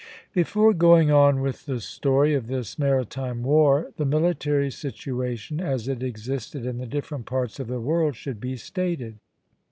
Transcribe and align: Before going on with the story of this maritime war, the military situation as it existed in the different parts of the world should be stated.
Before 0.33 0.73
going 0.73 1.11
on 1.11 1.41
with 1.43 1.67
the 1.67 1.79
story 1.79 2.33
of 2.33 2.47
this 2.47 2.79
maritime 2.79 3.43
war, 3.43 3.91
the 3.97 4.03
military 4.03 4.71
situation 4.71 5.59
as 5.59 5.87
it 5.87 6.01
existed 6.01 6.65
in 6.65 6.79
the 6.79 6.87
different 6.87 7.27
parts 7.27 7.59
of 7.59 7.67
the 7.67 7.79
world 7.79 8.15
should 8.15 8.39
be 8.41 8.57
stated. 8.57 9.19